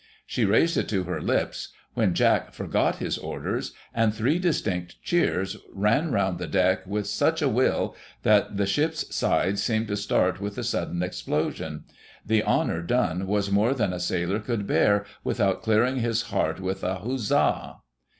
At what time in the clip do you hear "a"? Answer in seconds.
7.43-7.47, 13.93-13.99